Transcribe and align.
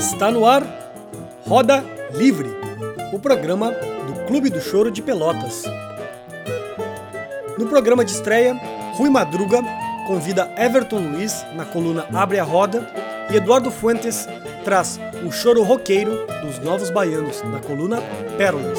Está 0.00 0.30
no 0.30 0.46
ar 0.46 0.66
Roda 1.46 1.84
Livre, 2.14 2.48
o 3.12 3.18
programa 3.18 3.70
do 3.70 4.24
Clube 4.26 4.48
do 4.48 4.58
Choro 4.58 4.90
de 4.90 5.02
Pelotas. 5.02 5.64
No 7.58 7.66
programa 7.66 8.02
de 8.02 8.12
estreia, 8.12 8.58
Rui 8.96 9.10
Madruga 9.10 9.62
convida 10.06 10.50
Everton 10.56 11.00
Luiz 11.00 11.44
na 11.54 11.66
coluna 11.66 12.06
Abre 12.14 12.38
a 12.38 12.44
Roda 12.44 12.90
e 13.30 13.36
Eduardo 13.36 13.70
Fuentes 13.70 14.26
traz 14.64 14.98
o 15.22 15.30
choro 15.30 15.62
roqueiro 15.62 16.26
dos 16.46 16.58
Novos 16.60 16.88
Baianos 16.88 17.42
na 17.42 17.58
coluna 17.60 17.98
Pérolas. 18.38 18.78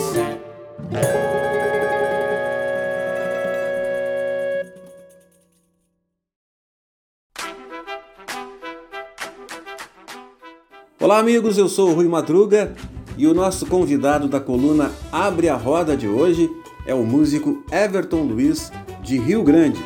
Olá, 11.12 11.20
amigos, 11.20 11.58
eu 11.58 11.68
sou 11.68 11.90
o 11.90 11.94
Rui 11.94 12.08
Madruga 12.08 12.74
e 13.18 13.28
o 13.28 13.34
nosso 13.34 13.66
convidado 13.66 14.30
da 14.30 14.40
coluna 14.40 14.94
Abre 15.12 15.50
a 15.50 15.58
Roda 15.58 15.98
de 15.98 16.08
hoje 16.08 16.50
é 16.86 16.96
o 16.96 17.04
músico 17.04 17.62
Everton 17.70 18.22
Luiz, 18.22 18.72
de 19.04 19.18
Rio 19.20 19.44
Grande. 19.44 19.84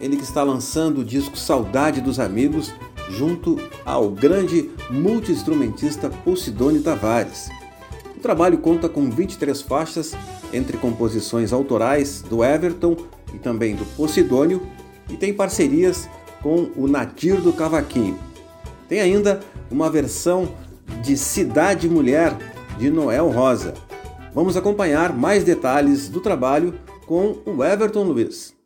Ele 0.00 0.16
que 0.16 0.24
está 0.24 0.42
lançando 0.42 0.98
o 0.98 1.04
disco 1.04 1.38
Saudade 1.38 2.00
dos 2.00 2.18
Amigos 2.18 2.74
junto 3.08 3.56
ao 3.86 4.10
grande 4.10 4.68
multiinstrumentista 4.90 6.10
Posidone 6.10 6.80
Tavares. 6.80 7.48
O 8.16 8.18
trabalho 8.18 8.58
conta 8.58 8.88
com 8.88 9.08
23 9.08 9.62
faixas, 9.62 10.16
entre 10.52 10.76
composições 10.76 11.52
autorais 11.52 12.20
do 12.20 12.42
Everton 12.42 12.96
e 13.32 13.38
também 13.38 13.76
do 13.76 13.84
Posidônio, 13.96 14.60
e 15.08 15.16
tem 15.16 15.32
parcerias 15.32 16.08
com 16.42 16.68
o 16.74 16.88
Nadir 16.88 17.40
do 17.40 17.52
Cavaquinho. 17.52 18.27
Tem 18.88 19.00
ainda 19.00 19.40
uma 19.70 19.90
versão 19.90 20.48
de 21.02 21.14
Cidade 21.14 21.86
Mulher 21.88 22.34
de 22.78 22.88
Noel 22.88 23.28
Rosa. 23.28 23.74
Vamos 24.34 24.56
acompanhar 24.56 25.12
mais 25.12 25.44
detalhes 25.44 26.08
do 26.08 26.20
trabalho 26.20 26.74
com 27.06 27.36
o 27.44 27.62
Everton 27.62 28.04
Luiz. 28.04 28.56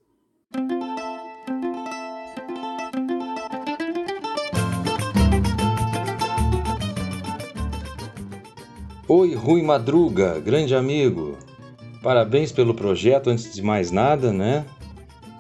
Oi, 9.09 9.35
Rui 9.35 9.63
Madruga, 9.63 10.39
grande 10.39 10.75
amigo. 10.75 11.37
Parabéns 12.01 12.53
pelo 12.53 12.75
projeto, 12.75 13.29
antes 13.29 13.53
de 13.53 13.61
mais 13.61 13.91
nada, 13.91 14.33
né? 14.33 14.65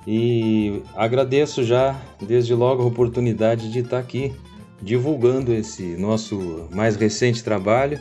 E 0.07 0.83
agradeço 0.97 1.63
já, 1.63 1.97
desde 2.21 2.53
logo, 2.53 2.83
a 2.83 2.87
oportunidade 2.87 3.71
de 3.71 3.79
estar 3.79 3.99
aqui 3.99 4.33
divulgando 4.83 5.53
esse 5.53 5.97
nosso 5.97 6.69
mais 6.71 6.97
recente 6.97 7.43
trabalho. 7.43 8.01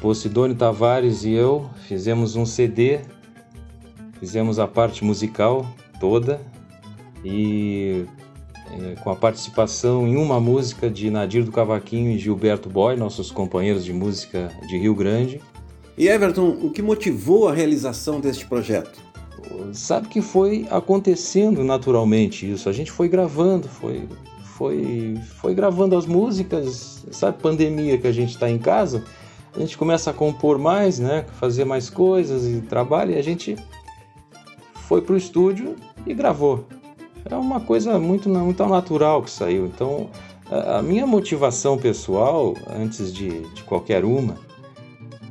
Posidônio 0.00 0.56
Tavares 0.56 1.24
e 1.24 1.32
eu 1.32 1.68
fizemos 1.88 2.36
um 2.36 2.46
CD, 2.46 3.00
fizemos 4.18 4.58
a 4.58 4.66
parte 4.66 5.04
musical 5.04 5.66
toda 5.98 6.40
e 7.24 8.06
é, 8.70 8.94
com 9.02 9.10
a 9.10 9.16
participação 9.16 10.06
em 10.06 10.16
uma 10.16 10.40
música 10.40 10.88
de 10.88 11.10
Nadir 11.10 11.44
do 11.44 11.52
Cavaquinho 11.52 12.10
e 12.10 12.18
Gilberto 12.18 12.68
Boy, 12.68 12.96
nossos 12.96 13.30
companheiros 13.30 13.84
de 13.84 13.92
música 13.92 14.50
de 14.68 14.78
Rio 14.78 14.94
Grande. 14.94 15.40
E 15.98 16.08
Everton, 16.08 16.58
o 16.62 16.70
que 16.70 16.80
motivou 16.80 17.48
a 17.48 17.52
realização 17.52 18.20
deste 18.20 18.46
projeto? 18.46 18.98
Sabe 19.72 20.08
que 20.08 20.22
foi 20.22 20.66
acontecendo 20.70 21.64
naturalmente 21.64 22.50
isso. 22.50 22.68
A 22.68 22.72
gente 22.72 22.90
foi 22.90 23.08
gravando, 23.08 23.68
foi 23.68 24.08
foi, 24.60 25.18
foi 25.36 25.54
gravando 25.54 25.96
as 25.96 26.04
músicas, 26.04 27.06
sabe, 27.10 27.38
pandemia 27.38 27.96
que 27.96 28.06
a 28.06 28.12
gente 28.12 28.34
está 28.34 28.50
em 28.50 28.58
casa, 28.58 29.02
a 29.56 29.58
gente 29.58 29.78
começa 29.78 30.10
a 30.10 30.12
compor 30.12 30.58
mais, 30.58 30.98
né, 30.98 31.24
fazer 31.38 31.64
mais 31.64 31.88
coisas 31.88 32.46
e 32.46 32.60
trabalho, 32.60 33.12
e 33.12 33.16
a 33.16 33.22
gente 33.22 33.56
foi 34.74 35.00
pro 35.00 35.16
estúdio 35.16 35.76
e 36.06 36.12
gravou. 36.12 36.66
É 37.24 37.34
uma 37.34 37.58
coisa 37.58 37.98
muito, 37.98 38.28
muito 38.28 38.66
natural 38.66 39.22
que 39.22 39.30
saiu. 39.30 39.64
Então, 39.64 40.10
a 40.50 40.82
minha 40.82 41.06
motivação 41.06 41.78
pessoal, 41.78 42.54
antes 42.68 43.14
de, 43.14 43.40
de 43.54 43.62
qualquer 43.62 44.04
uma, 44.04 44.36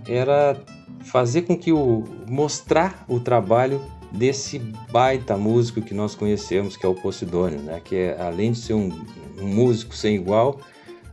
era 0.07 0.59
fazer 1.01 1.43
com 1.43 1.55
que 1.55 1.71
o 1.71 2.03
mostrar 2.27 3.05
o 3.07 3.19
trabalho 3.19 3.79
desse 4.11 4.59
baita 4.91 5.37
músico 5.37 5.81
que 5.81 5.93
nós 5.93 6.15
conhecemos, 6.15 6.75
que 6.75 6.85
é 6.85 6.89
o 6.89 6.95
Posidônio, 6.95 7.59
né? 7.59 7.81
que 7.83 7.95
é, 7.95 8.21
além 8.21 8.51
de 8.51 8.59
ser 8.59 8.73
um, 8.73 8.91
um, 9.39 9.47
músico 9.47 9.95
sem 9.95 10.15
igual, 10.15 10.59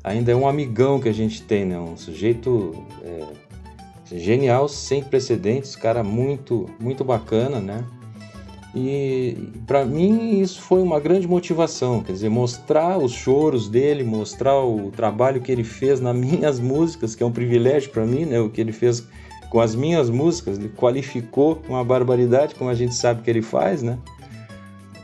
ainda 0.03 0.33
é 0.33 0.37
um 0.37 0.49
amigão 0.49 1.01
que 1.01 1.09
a 1.09 1.12
gente 1.12 1.43
tem, 1.43 1.65
né? 1.65 1.79
um 1.79 1.97
sujeito 1.97 2.75
é, 3.03 3.25
genial, 4.17 4.69
sem 4.69 5.03
precedentes, 5.03 5.77
cara 5.77 6.03
muito, 6.03 6.69
muito 6.81 7.05
bacana, 7.05 7.61
né? 7.61 7.84
E 8.79 9.34
para 9.67 9.87
mim 9.87 10.39
isso 10.39 10.61
foi 10.61 10.83
uma 10.83 11.01
grande 11.01 11.27
motivação, 11.27 12.03
quer 12.03 12.13
dizer, 12.13 12.28
mostrar 12.28 12.99
os 12.99 13.11
choros 13.11 13.71
dele, 13.71 14.05
mostrar 14.05 14.61
o 14.61 14.91
trabalho 14.91 15.41
que 15.41 15.51
ele 15.51 15.65
fez 15.65 15.99
nas 15.99 16.15
minhas 16.17 16.61
músicas, 16.61 17.15
que 17.15 17.23
é 17.23 17.27
um 17.27 17.33
privilégio 17.33 17.91
para 17.91 18.05
mim, 18.05 18.27
né? 18.27 18.39
O 18.39 18.51
que 18.51 18.61
ele 18.61 18.73
fez 18.73 19.07
com 19.51 19.61
as 19.61 19.75
minhas 19.75 20.11
músicas, 20.11 20.59
ele 20.59 20.69
qualificou 20.69 21.62
uma 21.69 21.84
barbaridade, 21.84 22.55
como 22.55 22.71
a 22.71 22.75
gente 22.75 22.95
sabe 22.95 23.23
que 23.23 23.31
ele 23.31 23.43
faz, 23.43 23.83
né? 23.83 23.99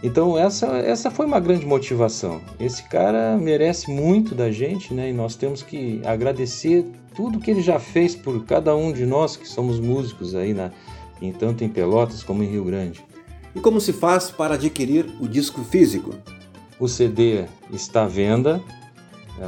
Então 0.02 0.36
essa, 0.36 0.66
essa 0.78 1.10
foi 1.10 1.26
uma 1.26 1.38
grande 1.38 1.64
motivação. 1.64 2.40
Esse 2.58 2.82
cara 2.84 3.36
merece 3.38 3.88
muito 3.90 4.34
da 4.34 4.50
gente, 4.50 4.92
né? 4.92 5.10
E 5.10 5.12
nós 5.12 5.36
temos 5.36 5.62
que 5.62 6.02
agradecer 6.04 6.84
tudo 7.14 7.38
que 7.38 7.50
ele 7.50 7.62
já 7.62 7.78
fez 7.78 8.16
por 8.16 8.44
cada 8.44 8.74
um 8.74 8.92
de 8.92 9.06
nós 9.06 9.36
que 9.36 9.46
somos 9.46 9.78
músicos 9.78 10.34
aí 10.34 10.52
na, 10.52 10.72
em 11.20 11.32
tanto 11.32 11.62
em 11.62 11.68
Pelotas 11.68 12.22
como 12.22 12.42
em 12.42 12.48
Rio 12.48 12.64
Grande. 12.64 13.04
E 13.54 13.60
como 13.60 13.80
se 13.80 13.92
faz 13.92 14.30
para 14.30 14.54
adquirir 14.54 15.06
o 15.20 15.28
disco 15.28 15.62
físico? 15.62 16.12
O 16.80 16.88
CD 16.88 17.44
está 17.70 18.04
à 18.04 18.08
venda 18.08 18.60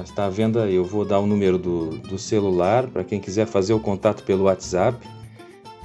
está 0.03 0.27
à 0.27 0.31
venda. 0.31 0.69
Eu 0.71 0.85
vou 0.85 1.05
dar 1.05 1.21
o 1.21 1.27
número 1.27 1.59
do, 1.59 1.91
do 1.99 2.19
celular 2.19 2.89
para 2.89 3.05
quem 3.05 3.21
quiser 3.21 3.47
fazer 3.47 3.75
o 3.75 3.81
contato 3.81 4.25
pelo 4.25 4.45
WhatsApp. 4.45 5.07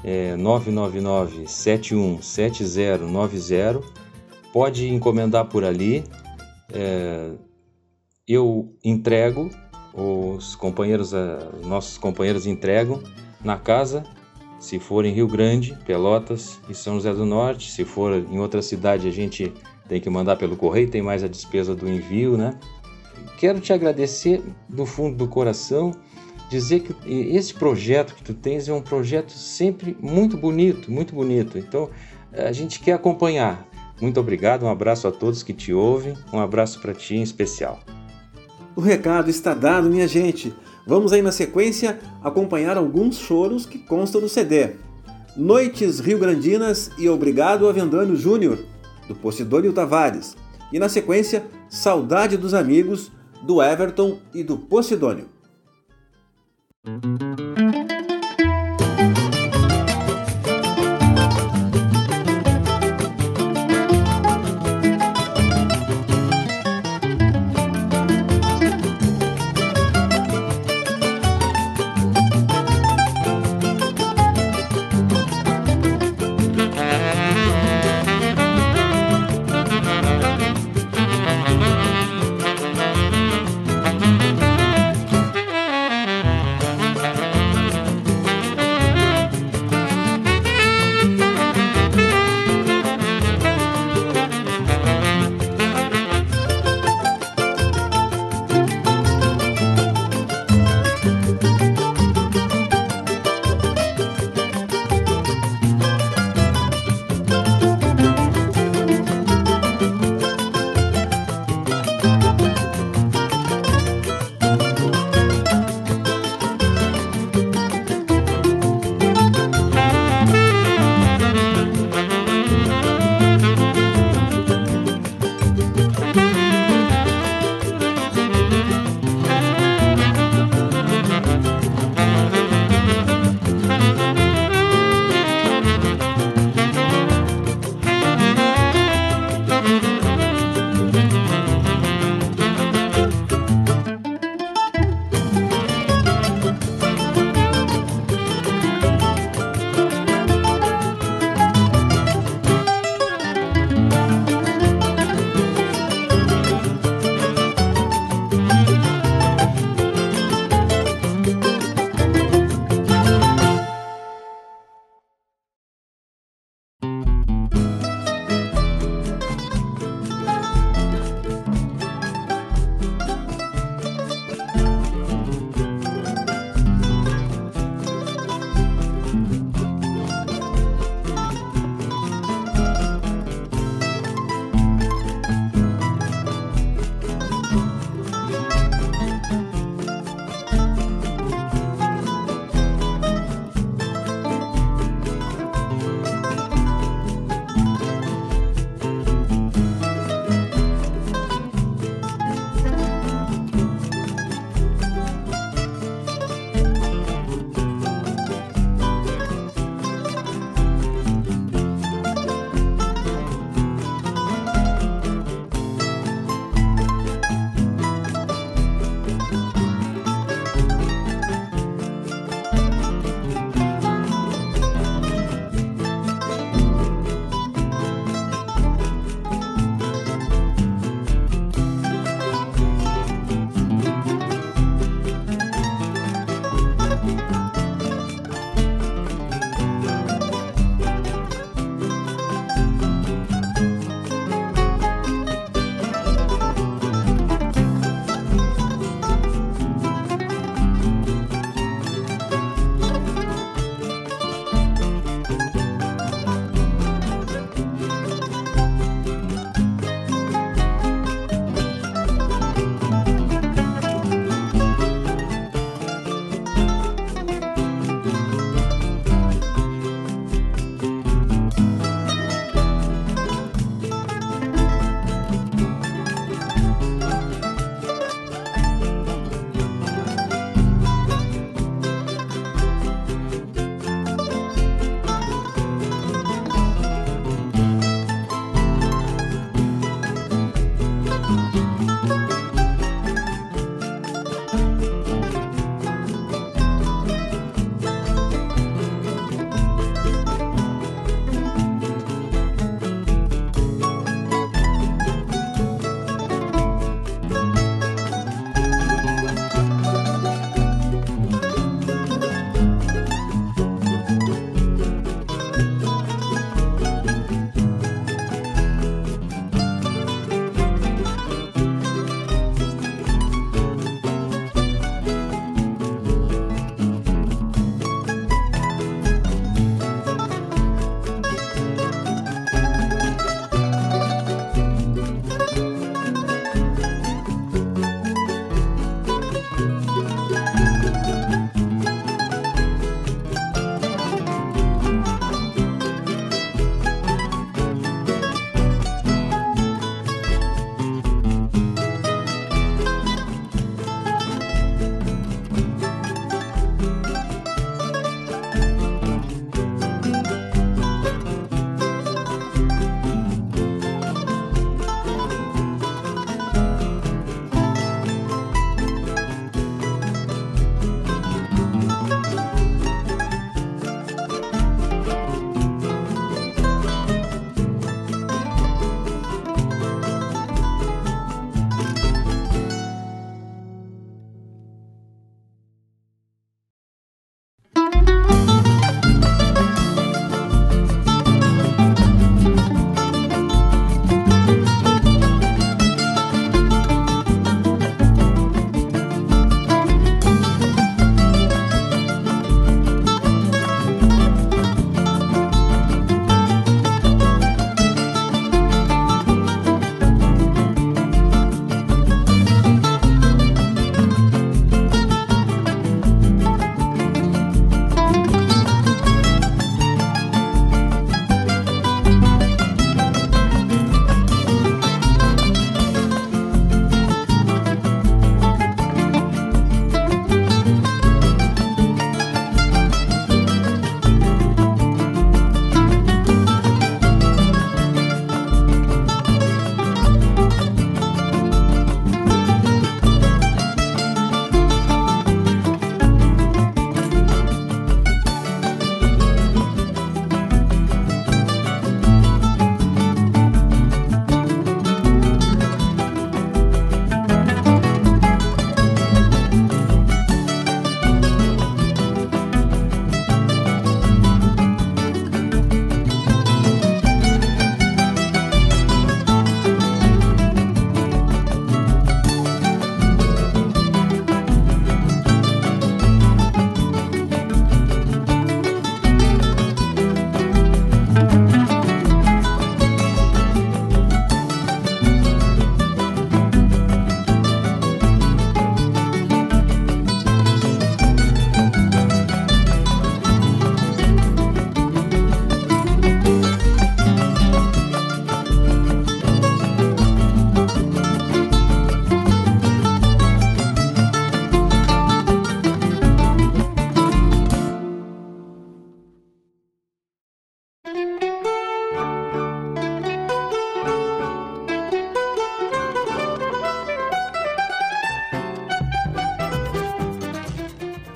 É 0.04 0.36
999 0.36 1.48
717090. 1.48 3.82
Pode 4.54 4.88
encomendar 4.88 5.46
por 5.46 5.64
ali. 5.64 6.04
É, 6.74 7.32
eu 8.28 8.76
entrego, 8.84 9.50
os 9.94 10.56
companheiros, 10.56 11.14
nossos 11.66 11.98
companheiros 11.98 12.46
entregam 12.46 13.02
na 13.44 13.58
casa, 13.58 14.04
se 14.60 14.78
for 14.78 15.06
em 15.06 15.14
Rio 15.14 15.28
Grande, 15.28 15.78
Pelotas 15.86 16.60
e 16.70 16.76
São 16.76 16.96
José 16.96 17.14
do 17.14 17.26
Norte. 17.26 17.72
Se 17.72 17.86
for 17.86 18.14
em 18.14 18.40
outra 18.40 18.62
cidade, 18.62 19.08
a 19.08 19.12
gente 19.12 19.52
tem 19.88 20.00
que 20.00 20.10
mandar 20.10 20.36
pelo 20.36 20.56
correio, 20.56 20.90
tem 20.90 21.02
mais 21.02 21.24
a 21.24 21.28
despesa 21.28 21.74
do 21.74 21.90
envio, 21.90 22.38
né? 22.38 22.60
Quero 23.38 23.60
te 23.60 23.72
agradecer 23.72 24.42
do 24.68 24.86
fundo 24.86 25.16
do 25.16 25.28
coração, 25.28 25.92
dizer 26.50 26.82
que 26.82 26.96
esse 27.08 27.54
projeto 27.54 28.16
que 28.16 28.24
tu 28.24 28.34
tens 28.34 28.68
é 28.68 28.74
um 28.74 28.82
projeto 28.82 29.32
sempre 29.32 29.96
muito 30.02 30.36
bonito, 30.36 30.92
muito 30.92 31.14
bonito. 31.14 31.58
Então, 31.58 31.90
a 32.34 32.52
gente 32.52 32.80
quer 32.80 32.94
acompanhar. 32.94 33.68
Muito 34.02 34.20
obrigado, 34.20 34.64
um 34.64 34.70
abraço 34.70 35.08
a 35.08 35.12
todos 35.12 35.44
que 35.44 35.54
te 35.54 35.74
ouvem, 35.74 36.16
um 36.32 36.40
abraço 36.40 36.80
para 36.80 36.94
ti 36.94 37.16
em 37.16 37.22
especial. 37.22 37.80
O 38.76 38.82
recado 38.82 39.30
está 39.30 39.54
dado, 39.54 39.90
minha 39.90 40.08
gente. 40.08 40.54
Vamos 40.88 41.12
aí 41.12 41.22
na 41.22 41.32
sequência 41.32 42.00
acompanhar 42.24 42.78
alguns 42.78 43.18
choros 43.18 43.66
que 43.66 43.78
constam 43.78 44.22
no 44.22 44.30
CD. 44.30 44.72
Noites 45.36 46.00
Rio 46.00 46.18
Grandinas 46.18 46.90
e 46.98 47.08
Obrigado 47.10 47.68
Avendano 47.68 48.16
Júnior, 48.16 48.58
do 49.08 49.14
Posidônio 49.14 49.74
Tavares. 49.74 50.36
E 50.72 50.80
na 50.80 50.88
sequência, 50.88 51.46
Saudade 51.68 52.38
dos 52.38 52.54
Amigos, 52.54 53.12
do 53.42 53.62
Everton 53.62 54.20
e 54.34 54.44
do 54.44 54.58
Posidônio. 54.58 55.28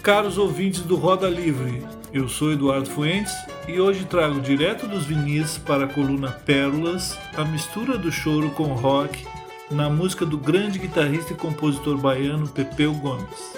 Caros 0.04 0.38
ouvintes 0.38 0.82
do 0.82 0.98
Roda 0.98 1.30
Livre. 1.30 1.82
Eu 2.12 2.28
sou 2.28 2.52
Eduardo 2.52 2.90
Fuentes 2.90 3.34
e 3.70 3.80
hoje 3.80 4.04
trago 4.04 4.42
direto 4.42 4.86
dos 4.86 5.06
vinis 5.06 5.58
para 5.58 5.86
a 5.86 5.88
coluna 5.88 6.30
Pérolas 6.30 7.18
a 7.38 7.46
mistura 7.46 7.98
do 7.98 8.12
choro 8.12 8.50
com 8.50 8.66
rock 8.66 9.26
na 9.72 9.90
música 9.90 10.26
do 10.26 10.38
grande 10.38 10.78
guitarrista 10.78 11.32
e 11.32 11.38
compositor 11.38 11.98
baiano 11.98 12.50
Pepeu 12.50 12.94
Gomes. 12.96 13.54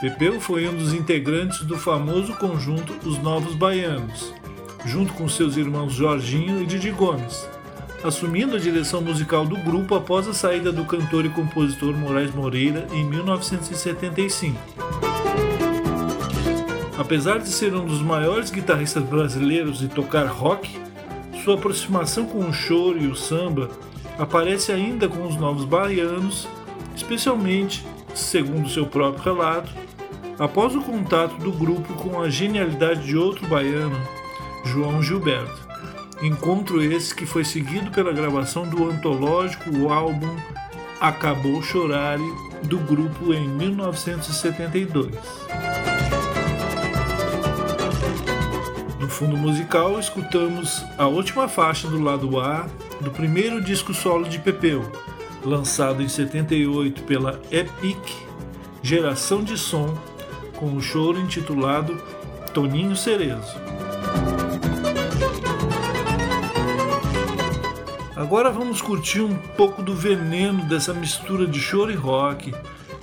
Pepeu 0.00 0.40
foi 0.40 0.66
um 0.66 0.74
dos 0.74 0.94
integrantes 0.94 1.60
do 1.60 1.76
famoso 1.78 2.34
conjunto 2.36 2.94
Os 3.06 3.18
Novos 3.18 3.54
Baianos, 3.54 4.32
junto 4.86 5.12
com 5.12 5.28
seus 5.28 5.58
irmãos 5.58 5.92
Jorginho 5.92 6.62
e 6.62 6.66
Didi 6.66 6.90
Gomes, 6.90 7.46
assumindo 8.04 8.54
a 8.54 8.58
direção 8.58 9.00
musical 9.00 9.46
do 9.46 9.56
grupo 9.56 9.94
após 9.94 10.28
a 10.28 10.34
saída 10.34 10.70
do 10.70 10.84
cantor 10.84 11.24
e 11.24 11.30
compositor 11.30 11.94
Moraes 11.96 12.34
Moreira 12.34 12.86
em 12.92 13.02
1975. 13.02 14.58
Apesar 16.98 17.38
de 17.38 17.48
ser 17.48 17.74
um 17.74 17.86
dos 17.86 18.02
maiores 18.02 18.50
guitarristas 18.50 19.02
brasileiros 19.02 19.82
e 19.82 19.88
tocar 19.88 20.26
rock, 20.26 20.78
sua 21.42 21.54
aproximação 21.54 22.26
com 22.26 22.40
o 22.40 22.52
choro 22.52 22.98
e 23.00 23.06
o 23.06 23.16
samba 23.16 23.70
aparece 24.18 24.70
ainda 24.70 25.08
com 25.08 25.26
os 25.26 25.36
novos 25.36 25.64
baianos, 25.64 26.46
especialmente, 26.94 27.86
segundo 28.14 28.68
seu 28.68 28.84
próprio 28.84 29.34
relato, 29.34 29.72
após 30.38 30.76
o 30.76 30.82
contato 30.82 31.36
do 31.38 31.50
grupo 31.50 31.94
com 31.94 32.20
a 32.20 32.28
genialidade 32.28 33.06
de 33.06 33.16
outro 33.16 33.48
baiano, 33.48 33.98
João 34.66 35.02
Gilberto. 35.02 35.63
Encontro 36.24 36.82
esse 36.82 37.14
que 37.14 37.26
foi 37.26 37.44
seguido 37.44 37.90
pela 37.90 38.10
gravação 38.10 38.66
do 38.66 38.88
antológico 38.88 39.92
álbum 39.92 40.34
Acabou 40.98 41.62
Chorare 41.62 42.24
do 42.62 42.78
grupo 42.78 43.34
em 43.34 43.46
1972. 43.46 45.14
No 48.98 49.06
fundo 49.06 49.36
musical, 49.36 50.00
escutamos 50.00 50.82
a 50.96 51.06
última 51.06 51.46
faixa 51.46 51.88
do 51.88 52.02
lado 52.02 52.40
A 52.40 52.70
do 53.02 53.10
primeiro 53.10 53.60
disco 53.60 53.92
solo 53.92 54.26
de 54.26 54.38
Pepeu, 54.38 54.90
lançado 55.44 56.02
em 56.02 56.08
78 56.08 57.02
pela 57.02 57.38
Epic 57.50 58.00
Geração 58.82 59.44
de 59.44 59.58
Som, 59.58 59.94
com 60.56 60.74
o 60.74 60.80
choro 60.80 61.20
intitulado 61.20 62.02
Toninho 62.54 62.96
Cerezo. 62.96 63.62
Agora 68.34 68.50
vamos 68.50 68.82
curtir 68.82 69.20
um 69.20 69.36
pouco 69.36 69.80
do 69.80 69.94
veneno 69.94 70.64
dessa 70.64 70.92
mistura 70.92 71.46
de 71.46 71.60
choro 71.60 71.92
e 71.92 71.94
rock, 71.94 72.52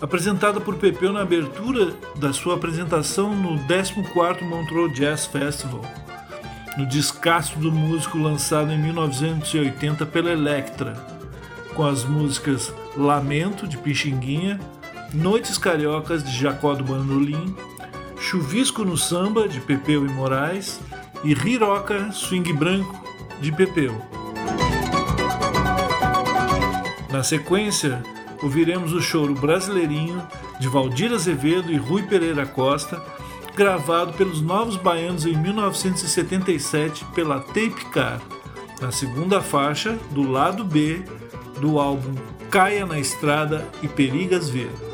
apresentada 0.01 0.59
por 0.59 0.75
Pepeu 0.75 1.13
na 1.13 1.21
abertura 1.21 1.93
da 2.17 2.33
sua 2.33 2.55
apresentação 2.55 3.33
no 3.33 3.57
14º 3.65 4.41
Montreux 4.41 4.93
Jazz 4.93 5.25
Festival, 5.27 5.85
no 6.77 6.85
descasso 6.85 7.57
do 7.59 7.71
músico 7.71 8.17
lançado 8.17 8.73
em 8.73 8.77
1980 8.77 10.05
pela 10.05 10.31
Electra, 10.31 11.01
com 11.75 11.85
as 11.85 12.03
músicas 12.03 12.73
Lamento, 12.97 13.65
de 13.65 13.77
Pixinguinha, 13.77 14.59
Noites 15.13 15.57
Cariocas, 15.57 16.25
de 16.25 16.37
Jacó 16.37 16.75
do 16.75 16.83
Bandolim, 16.83 17.55
Chuvisco 18.19 18.83
no 18.83 18.97
Samba, 18.97 19.47
de 19.47 19.61
Pepeu 19.61 20.05
e 20.05 20.09
Moraes, 20.09 20.81
e 21.23 21.33
Riroca 21.33 22.11
Swing 22.11 22.51
Branco, 22.51 23.01
de 23.39 23.49
Pepeu. 23.49 24.20
Na 27.11 27.23
sequência, 27.23 28.01
ouviremos 28.41 28.93
o 28.93 29.01
choro 29.01 29.33
brasileirinho 29.33 30.25
de 30.59 30.69
Valdir 30.69 31.11
Azevedo 31.11 31.71
e 31.71 31.75
Rui 31.75 32.03
Pereira 32.03 32.45
Costa, 32.45 33.03
gravado 33.53 34.13
pelos 34.13 34.41
Novos 34.41 34.77
Baianos 34.77 35.25
em 35.25 35.35
1977 35.35 37.03
pela 37.13 37.41
Tape 37.41 37.85
Car, 37.91 38.21
na 38.79 38.91
segunda 38.91 39.41
faixa 39.41 39.97
do 40.11 40.29
lado 40.29 40.63
B 40.63 41.03
do 41.59 41.79
álbum 41.79 42.15
Caia 42.49 42.85
na 42.85 42.97
Estrada 42.97 43.67
e 43.83 43.87
Perigas 43.89 44.49
Ver. 44.49 44.90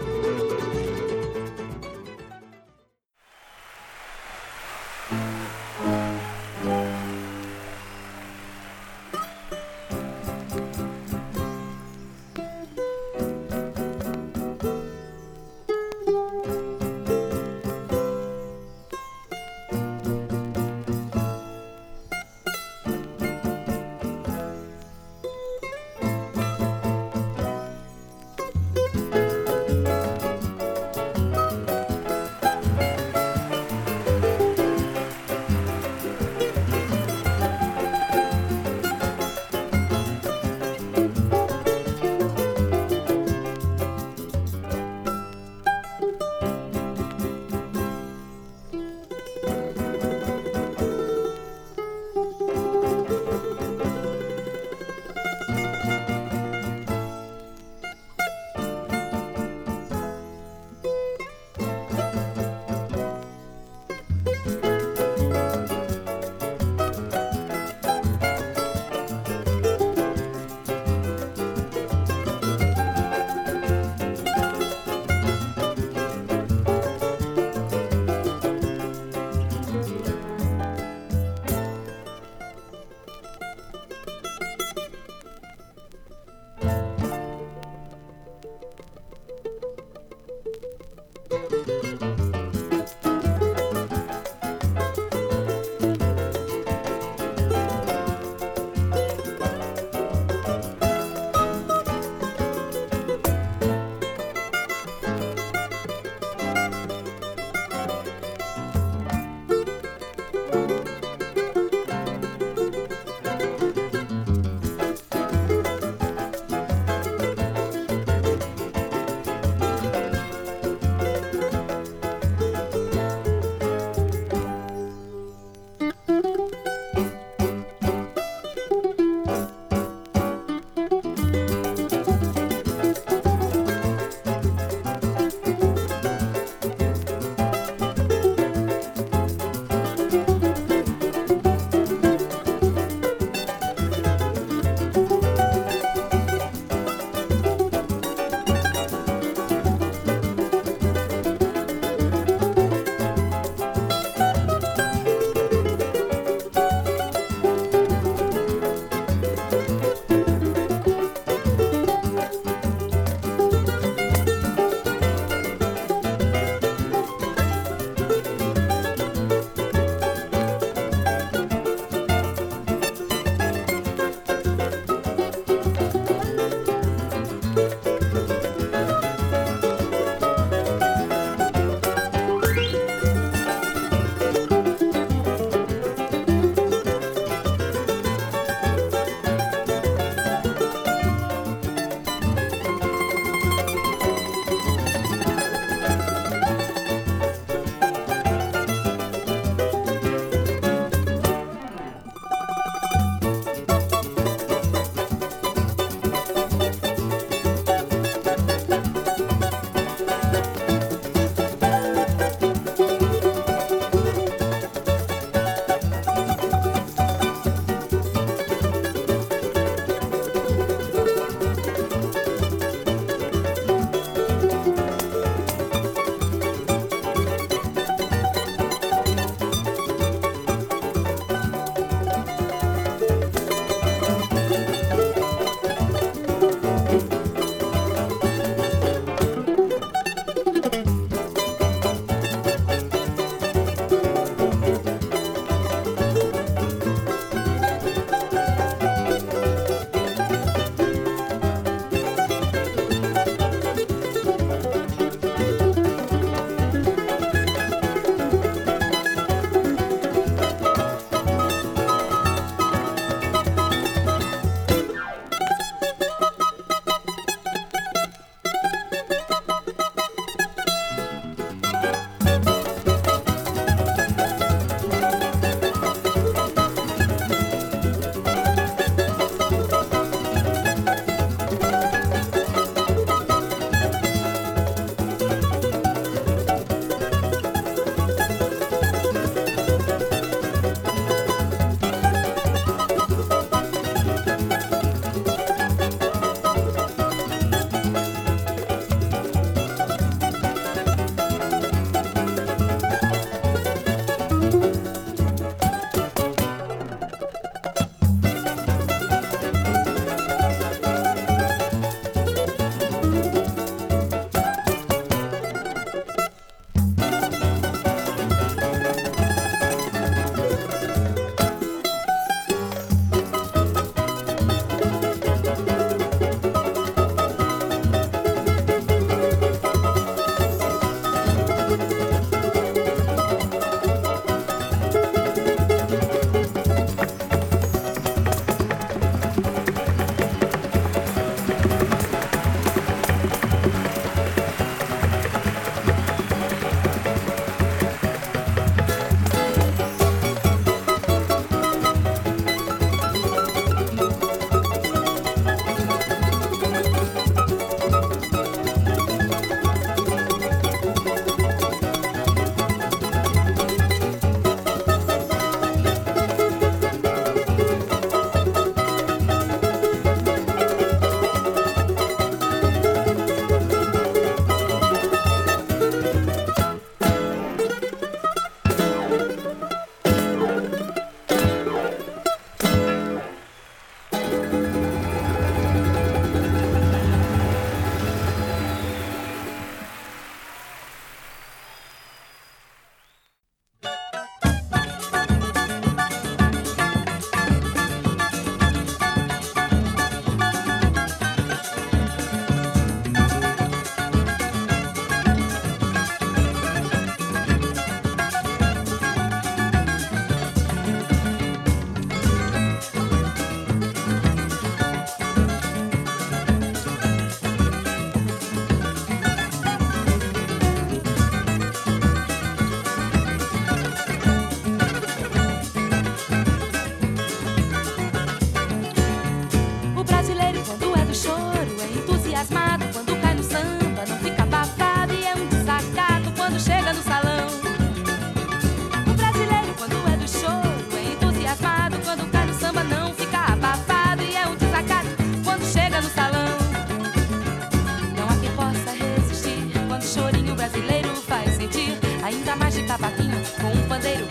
cavaquinho 452.98 453.42
com 453.62 453.68
um 453.68 453.88
pandeiro. 453.88 454.27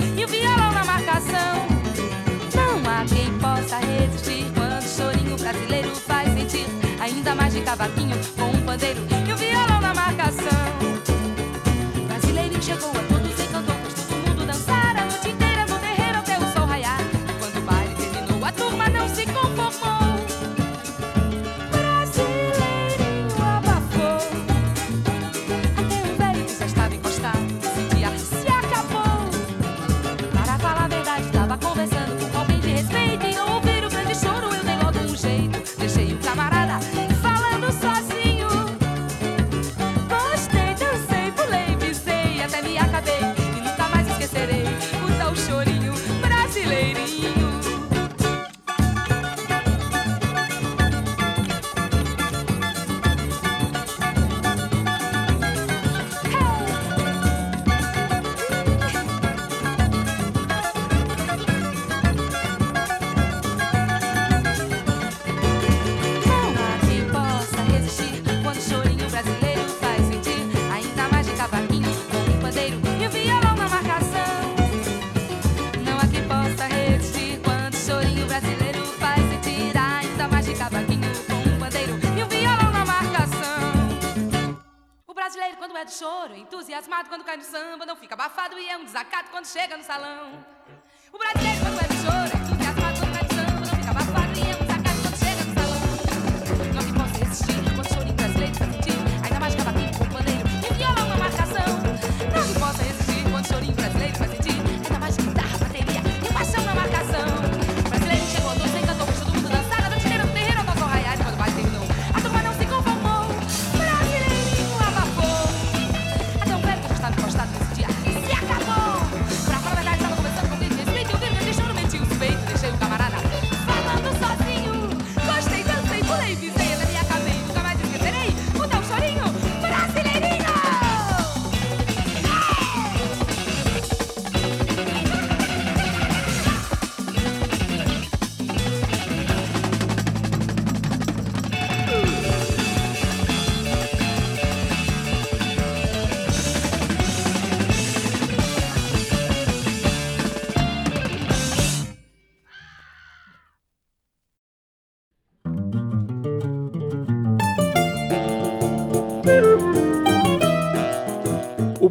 chega 89.46 89.76
no 89.76 89.84
salão. 89.84 90.55